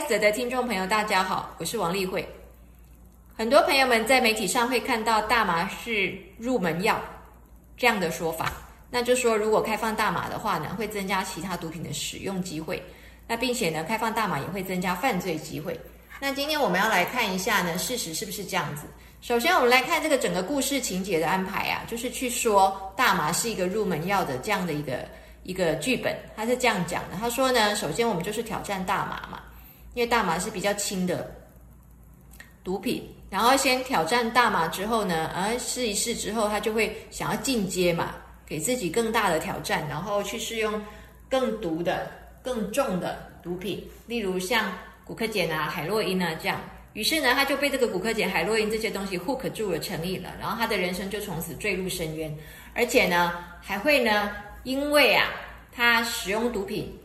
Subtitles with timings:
[0.00, 2.26] 的听众朋友，大家好，我是王丽慧。
[3.36, 7.00] 很多朋友们在媒体上会看到大麻是入门药
[7.76, 8.52] 这样的说法，
[8.90, 12.80] 那就说如果开放大麻的话呢，会增加其他毒品的使用机会，
[13.26, 15.78] 那并且呢，开放大麻也会增加犯罪机会。
[16.20, 18.82] 那今天我们要来看一下呢，事实是不是这样子？
[19.22, 25.08] 首先，我们来看这个整个故事情节的安排啊，就是去说大麻是一个入门药的这样的一个
[25.42, 27.16] 一个剧本，他是这样讲的。
[27.18, 29.40] 他说呢，首先我们就是挑战大麻嘛，
[29.96, 31.34] 因为大麻是比较轻的
[32.62, 33.02] 毒品。
[33.30, 38.14] 然后先挑战大麻之后呢，呃，试一试之后，他就会想要进阶嘛，
[38.46, 40.80] 给自己更大的挑战，然后去试用
[41.28, 42.10] 更毒的、
[42.42, 44.70] 更重的毒品，例如像
[45.02, 46.60] 古柯碱啊、海洛因啊这样。
[46.92, 52.32] 于是呢，他就被这个古柯碱、海洛因这些东西 hook 住了、成瘾了，然后他的人生就从此坠入深渊，
[52.74, 54.30] 而且呢，还会呢，
[54.62, 55.26] 因为啊，
[55.72, 56.96] 他使用毒品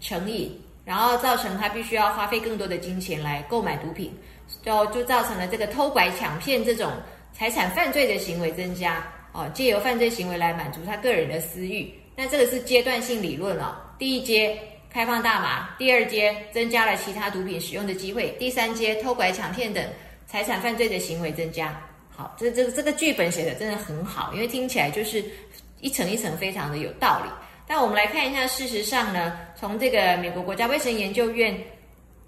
[0.00, 0.58] 成瘾，
[0.90, 4.12] 然后造成他必须要花费更多的金钱来购买毒品。
[4.60, 6.90] 就就造成了这个偷拐抢骗这种
[7.32, 11.88] 财产犯罪的行为增加哦，借由犯罪行为来满足他个人的私欲。
[12.16, 13.76] 那这个是阶段性理论哦。
[13.96, 14.58] 第一阶
[14.92, 19.84] 开放大麻，第二阶增加了其他毒品使用的机会，第三阶偷拐抢骗等
[20.26, 21.80] 财产犯罪的行为增加。
[22.08, 25.24] 好，这这个这个剧本写的真的很好，因为听起来就是
[25.80, 27.30] 一层一层非常的有道理。
[27.70, 31.56] 那我们来看一下，事实上呢，从这个美国国家卫生研究院。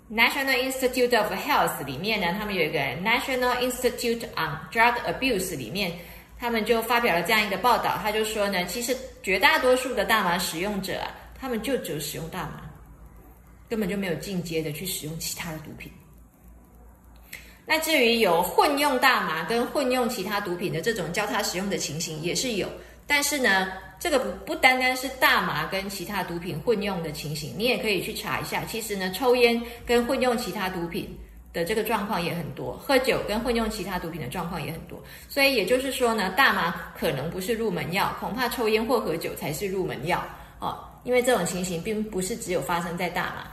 [0.08, 5.98] National Institute of Health 里面呢，他们有一个 National Institute on Drug Abuse 里面，
[6.38, 12.60] 他们就发表了这样一个报道，他就说呢，其实绝大多数的大麻使用者啊，他们就只有使用大麻，
[13.68, 15.90] 根本就没有进阶的去使用其他的毒品。
[17.66, 22.68] 那至于有混用大麻跟混用其他毒品的这种交叉使用的情形，也是有，
[23.08, 23.72] 但是呢。
[24.02, 28.64] 这个不不单单是大麻跟其他毒品混用的情形，你也可以去查一下。
[28.64, 31.16] 其实呢，抽烟跟混用其他毒品
[31.52, 35.00] 的这个状况也很多，喝酒跟混用其他毒品的状况也很多。
[35.28, 40.20] 所以也就是说呢，大麻可能不是入门药，恐怕抽烟或喝酒才是入门药
[40.58, 40.84] 哦。
[41.04, 43.46] 因为这种情形并不是只有发生在大麻。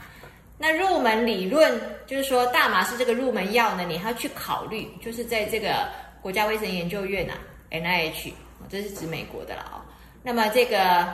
[0.58, 5.88] 那入门理论就是说，大麻是这个入门药呢，你还要去考虑，就是在这个
[6.20, 7.34] 国家卫生研究院呐
[7.70, 8.32] （NIH），
[8.68, 9.78] 这是指美国的了哦。
[10.22, 11.08] 那么这个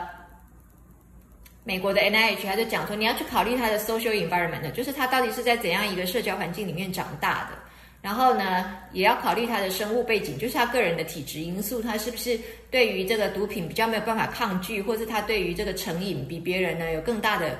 [1.63, 7.57] 美国的 NIH 他就讲说，你要去考虑他的 social environment，就是他到底是在怎样一个社交环境里面长大的，
[8.01, 12.39] 然后呢，也要考虑他的生物背景，就是他个人的体质因素，他是不是
[12.71, 17.57] 对于这个毒品比较没有办法抗拒，或是他对于这个成瘾比别人呢有更大的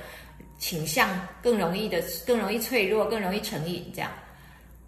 [0.57, 1.09] 倾向，
[1.41, 4.11] 更容易的更容易脆弱，更容易成瘾这样。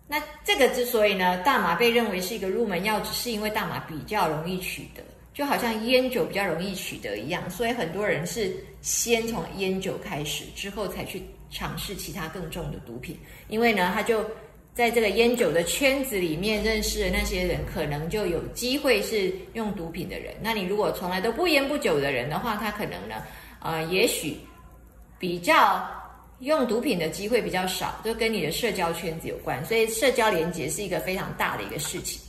[0.08, 5.04] 那这个之所以呢，大麻被认为是一个入门药，只是因为大麻比较容易取得。
[5.34, 13.18] 就好像烟酒比较容易取得一样，所以很多人是先从烟酒开始，之后才去尝试其他更重的毒品。
[13.48, 14.26] 因为呢，他就
[14.74, 20.34] 在这个烟酒的圈子里面认识的那些人，可能就有机会是用毒品的人。
[20.42, 23.16] 那你如果从来都不烟不酒的人的话，他可能呢，
[23.62, 24.38] 呃，也许
[25.18, 25.86] 比较
[26.40, 29.64] 用毒品的机会比较少，就跟你的社交圈子有关。
[29.66, 32.22] 所以社交连接是一个非常大的一个事情。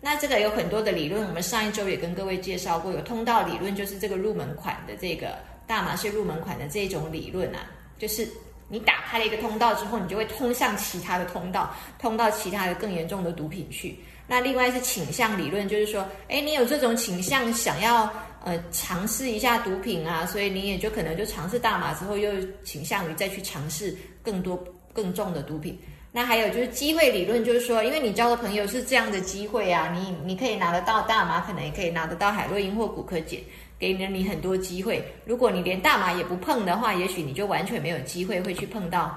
[0.00, 7.66] 那这个有很多的理论，我们上一周也跟各位介绍过，有通道理论，就是这个入门款的这个大麻是入门款的这种理论啊，
[7.98, 8.26] 就是
[8.68, 13.98] 你打开了一个通道之后，你就会通向其他的通道，通到其他的更严重的毒品去。
[14.26, 18.10] 那另外是倾向理论，就是说，哎，你有这种倾向，想要
[18.44, 22.32] 呃尝试一下毒品啊，所以你也就可能就尝试大麻之后，又
[22.64, 24.58] 倾向于再去尝试更多
[24.94, 25.78] 更重的毒品。
[26.12, 33.38] 那还有就是机会理论，就是说，因为你交的朋友是这样的机会啊，你你可以拿得到大麻，可能也可以拿得到海洛因或骨科碱，
[33.78, 35.04] 给了你很多机会。
[35.24, 39.16] 如果你连大麻也不碰的话，也许你就完全没有机会会去碰到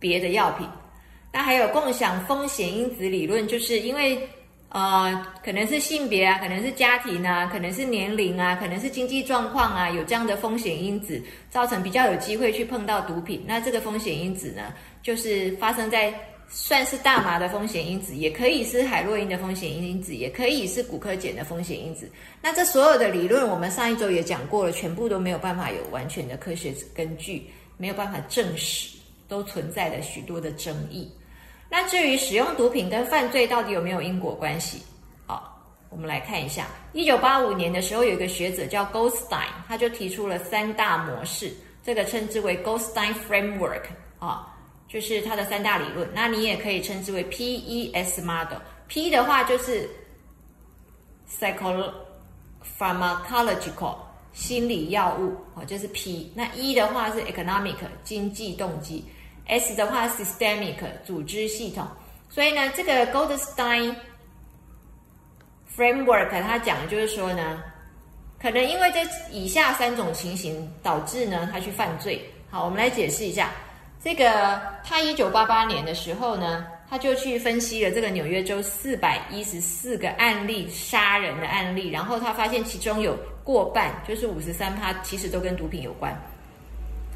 [0.00, 0.66] 别的药品。
[1.32, 4.28] 那还有共享风险因子理论，就是因为
[4.68, 13.44] 呃，可能是性别啊，可能是家庭啊，可能是年龄啊，可能是经济状况啊，有这样的风险因子，造成比较有机会去碰到毒品。
[13.46, 14.74] 那这个风险因子呢？
[15.02, 16.12] 就是发生在
[16.48, 22.10] 算是大麻的风险因子，也可以是海洛因的风险因子，也可以是骨科碱的风险因子。
[22.42, 27.46] 那这所有的理论，我们上一周也讲过了，全部都没有办法有完全的科学根据，
[27.76, 28.96] 没有办法证实，
[29.28, 31.08] 都存在着许多的争议。
[31.68, 34.82] 那至于使用毒品跟犯罪到底有没有因果关系？
[35.26, 35.60] 好，
[35.90, 41.52] 我们来看一下，一九八五年的时候，有一个学者叫 Goldstein，他就提出了三大模式，
[41.82, 43.82] 这个称之为 Goldstein Framework
[44.18, 44.52] 啊。
[44.88, 48.60] 就是它的三大理论，那你也可以称之为 PES model。
[48.86, 49.90] P 的话就是
[51.28, 53.96] psychopharmacological
[54.32, 56.30] 心理药物，哦，就是 P。
[56.36, 57.74] 那 E 的话是 economic
[58.04, 59.04] 经济动机
[59.46, 61.86] ，S 的话 systemic 组织系统。
[62.28, 63.94] 所以呢，这个 Goldstein
[65.76, 67.62] framework 它讲的就是说呢，
[68.40, 69.00] 可能因为这
[69.30, 72.24] 以下三种情形导致呢他去犯罪。
[72.50, 73.50] 好，我们来解释一下。
[74.02, 86.14] 这个他一九八八年的时候呢，他就去分析了这个纽约州四百一十四个案例杀人的案例，然后他发现其中有过半，就是五十三趴，其实都跟毒品有关。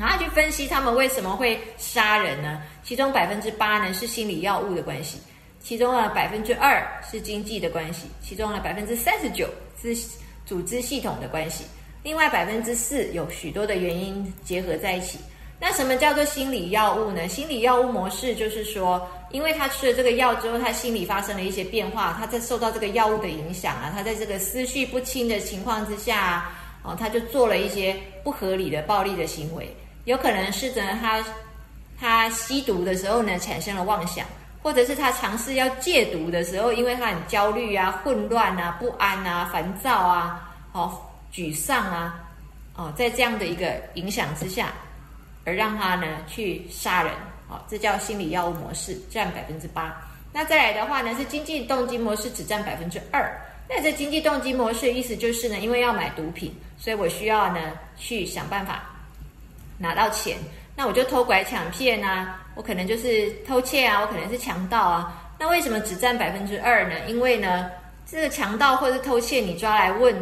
[0.01, 2.63] 然后去分析他们为什么会杀人呢？
[2.83, 5.19] 其中百分之八呢是心理药物的关系，
[5.61, 9.47] 其中呢百分之二是经济的关系，其中呢百分之三十九
[9.79, 9.95] 是
[10.47, 11.67] 组织系统的关系，
[12.03, 15.19] 另外百分之四有许多的原因结合在一起。
[15.61, 17.29] 那什么叫做心理药物呢？
[17.29, 26.51] 心理药物模式就是说，因为他吃了这个药之后，他心里发生了一些变化，他在受到这个药物的影响啊，他在这个思绪不清的情况之下，
[26.83, 27.95] 哦，他就做了一些
[28.25, 29.71] 不合理的暴力的行为。
[30.11, 31.25] 有可能是呢，他
[31.99, 34.27] 他吸毒的时候呢，产生了妄想，
[34.61, 41.01] 或者是他尝试要戒毒的时候，因为他很焦虑啊、混乱啊、不安啊、烦躁啊、哦、
[41.33, 42.29] 沮丧啊，
[42.75, 44.73] 哦，在这样的一个影响之下。
[45.47, 47.13] 而让他呢去杀人，
[47.49, 49.97] 哦，这叫心理药物模式，占百分之八。
[50.33, 53.41] 那再来的话呢，是经济动机模式，只占百分之二。
[53.67, 57.61] 那这经济动机模式意思就是呢，因为要买毒品，所以我需要呢
[57.97, 58.83] 去想办法
[59.81, 60.39] 拿到钱。
[60.77, 65.35] 那我就偷拐抢骗啊，我可能就是偷窃啊，我可能是强盗啊。
[65.39, 66.95] 那为什么只占百分之二呢？
[67.07, 67.71] 因为呢，
[68.07, 70.15] 这个强盗或者是偷窃，你抓来问，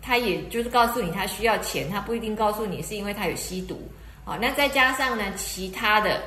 [0.00, 3.80] 他也就是告诉你他需要钱，他不一定告诉你是因为他有吸毒。
[4.24, 6.20] 好，那再加上呢，其他的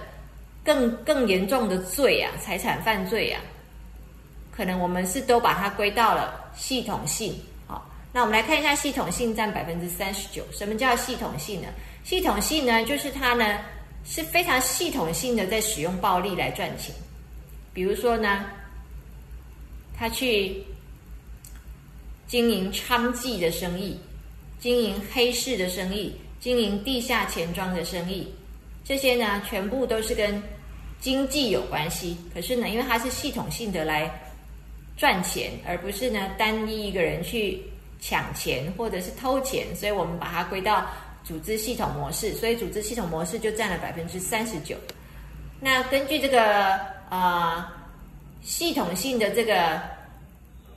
[0.64, 3.42] 更更严重的罪啊，财产犯罪啊，
[4.56, 7.34] 可能我们是都把它归到了系统性。
[7.68, 10.44] 好，那我们来看一下系统性占百分之三十九。
[10.52, 11.68] 什么叫系统性呢？
[12.06, 13.60] 系统性呢，就是它呢
[14.06, 16.96] 是非常系统性的在使用暴力来赚钱。
[17.74, 18.46] 比如说呢，
[19.98, 20.64] 他去
[22.28, 24.00] 经营娼妓的生意，
[24.60, 26.16] 经营黑市的生意。
[26.38, 28.32] 经营地下钱庄的生意，
[28.84, 30.40] 这些呢，全部都是跟
[31.00, 32.16] 经济有关系。
[32.32, 34.08] 可是呢，因为它是系统性的来
[34.96, 37.60] 赚钱，而不是呢单一一个人去
[38.00, 40.88] 抢钱或者是偷钱，所以我们把它归到
[41.26, 42.32] 组织系统模式。
[42.36, 44.78] 所以组织系统模式就占了百分之三十九。
[45.60, 46.80] 那根据这个
[47.10, 47.66] 呃
[48.42, 49.82] 系统性的这个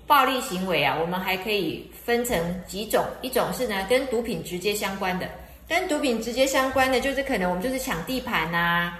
[0.06, 2.36] 暴力行为啊，我们还可以分成
[2.66, 5.28] 几种，一种是呢跟毒品直接相关的。
[5.68, 8.90] 跟毒品直接相关的，就是可能我们就是抢地盘呐，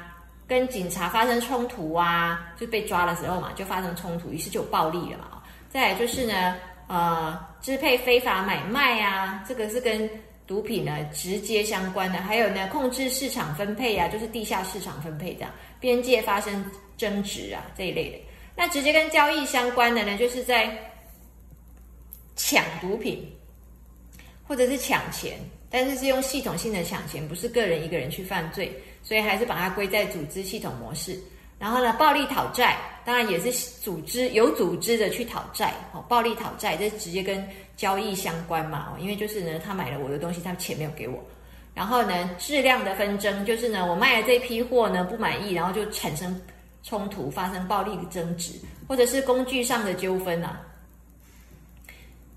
[0.47, 5.43] 跟警察发生冲突啊，就被抓的时候嘛，就发生冲突，于是就有暴力了嘛。
[5.71, 6.57] 再来就是呢，
[6.89, 10.11] 呃，支配非法买卖啊，这个是跟
[10.49, 12.19] 毒品呢直接相关的。
[12.19, 16.65] 还有呢，控制市场分配啊，就是地下市场分配这样，边界发生
[16.97, 18.19] 争执啊这一类的。
[18.57, 20.77] 那直接跟交易相关的呢，就是在
[22.35, 23.25] 抢毒品，
[24.43, 25.39] 或者是抢钱。
[25.71, 28.73] 但是是用系统性的抢钱，不是个人一个人去犯罪，
[29.03, 31.21] 所以还是把它归在组织系统模式。
[31.59, 32.79] 然后呢，暴力讨债
[33.09, 33.51] 当然也是
[33.81, 37.43] 组织有组织的去讨债，哦，暴力讨债这直接跟
[37.75, 41.19] 交易相关嘛，哦因为就是呢，他买了我的东西，他钱没有给我。
[41.75, 46.39] 然后呢，质量的纷争就是呢，我卖了这批货呢不满意，然后就产生
[46.83, 48.53] 冲突，发生暴力的争执，
[48.87, 50.61] 或者是工具上的纠纷啊。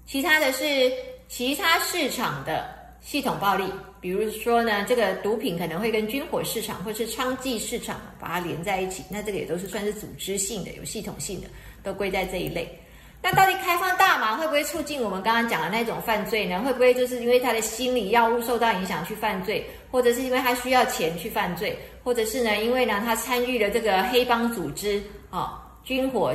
[0.05, 0.89] 其他的是
[1.27, 2.80] 其他市场的。
[3.01, 3.65] 系统暴力，
[3.99, 11.47] 比如说呢，这个毒品可能会跟军火市场或是娼妓市场把它连在一起，那这个也都是算是组织性的、有系统性的，
[11.83, 12.79] 都归在这一类。
[13.23, 16.61] 那到底开放大麻会不会促进我们刚刚讲的那种犯罪呢？
[16.61, 26.33] 会不会就是因为他的心理药物受到影响去犯罪，或者是因为他需要钱去犯罪，或者是呢，因为呢他参与了这个黑帮组织啊、军火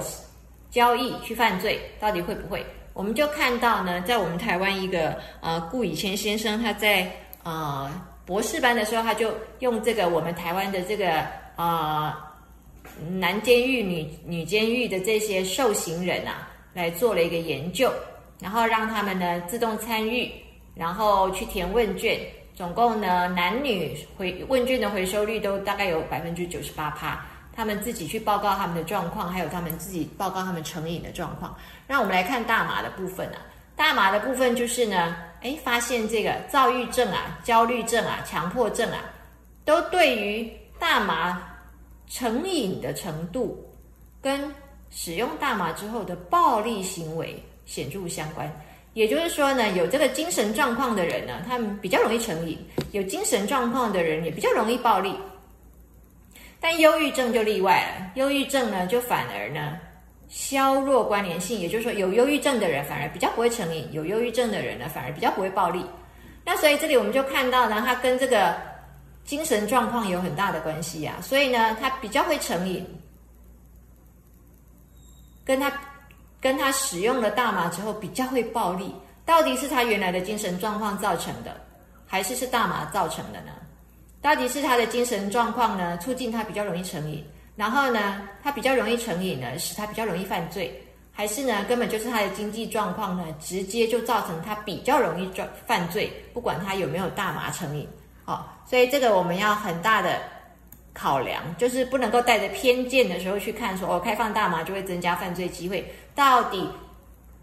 [0.71, 1.81] 交易去犯罪？
[1.99, 2.65] 到底会不会？
[2.97, 7.07] 我们就看到呢，在我们台湾一个呃顾以谦先生，他在
[7.43, 7.93] 呃
[8.25, 11.23] 博士班的时候，他就用这个我们台湾的这个
[11.57, 12.11] 呃
[13.21, 17.93] 男监狱、女女监狱的这些受刑人啊，来做了一个研究，
[18.41, 20.33] 然后让他们呢自动参与，
[20.75, 22.19] 然后去填问卷，
[22.55, 27.23] 总共呢男女回问卷的回收率都大概有百分之九十八趴。
[27.57, 31.57] 他们自己去报告他们的状况，还有他们自己报告他们成瘾的状况。
[31.87, 33.41] 那我们来看大麻的部分啊，
[33.75, 38.99] 大麻的部分就是呢，哎，发现这个躁郁症啊、焦虑症啊、强迫症啊，
[39.65, 41.43] 都对于大麻
[42.07, 43.67] 成瘾的程度
[44.21, 44.55] 跟
[44.91, 48.51] 使用大麻之后的暴力行为显著相关。
[48.93, 52.57] 也就是说呢，有这个精神状况的人呢，他们比较容易成瘾；
[52.93, 55.15] 有精神状况的人也比较容易暴力。
[56.61, 59.79] 但忧郁症就例外了，忧郁症呢就反而呢
[60.29, 65.85] 削弱关联性，也就是说有忧郁症的人反而比较不会成瘾，有忧郁症的人呢反而比较不会暴力。
[66.45, 68.57] 那所以这里我们就看到呢，它跟这个
[69.25, 72.85] 精神状况有很大的关系啊，所以呢他比较会成瘾，
[75.45, 75.73] 跟他
[76.41, 78.95] 跟他使用了大麻之后比较会暴力，
[79.25, 81.61] 到底是他原来的精神状况造成的，
[82.07, 83.53] 还是是大麻造成的呢？
[84.27, 97.87] 到底是他的精神状况呢，促进他比较容易成瘾，然后呢，他比较容易成瘾呢，使他比较容易犯罪，还是呢，根本就是他的经济状况呢，直接就造成他比较容易犯犯罪，不管他有没有大麻成瘾，
[98.25, 100.21] 好，所以这个我们要很大的
[100.93, 106.69] 考量，就是不能够带着偏见的时候去看，说哦，开放大麻就会增加犯罪机会，到底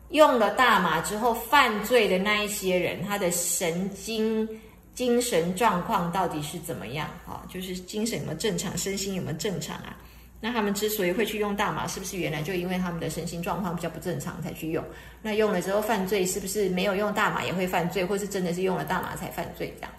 [0.10, 4.46] 用了大麻之后犯罪的那一些人，他的神经。
[4.94, 7.08] 精神状况到底是怎么样？
[7.26, 9.98] 啊，就是精神有没有正常，身心有没有正常啊？
[10.40, 14.84] 那他们之所以会去用大麻，是不是原来就因为他们的身心状况比较不正常才去用？
[15.22, 19.92] 那用了之后犯罪，是不是没有用大麻也会犯罪，或是真的是用了大麻才犯罪这样？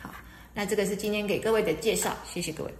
[0.00, 0.14] 好，
[0.52, 2.74] 那这个是今天给各位的介绍，谢谢各位。